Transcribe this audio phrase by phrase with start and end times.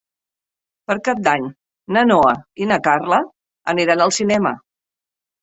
[0.91, 1.45] Per Cap d'Any
[1.97, 2.33] na Noa
[2.65, 3.21] i na Carla
[3.75, 4.57] aniran al cinema.